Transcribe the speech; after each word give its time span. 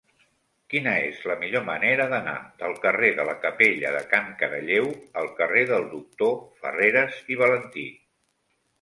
Quina 0.73 0.93
és 1.09 1.19
la 1.31 1.35
millor 1.43 1.65
manera 1.67 2.07
d'anar 2.13 2.33
del 2.63 2.73
carrer 2.87 3.11
de 3.21 3.27
la 3.29 3.37
Capella 3.45 3.93
de 3.99 4.01
Can 4.15 4.35
Caralleu 4.43 4.91
al 5.25 5.33
carrer 5.43 5.67
del 5.77 5.89
Doctor 5.97 6.37
Farreras 6.65 7.25
i 7.37 7.43
Valentí? 7.47 7.91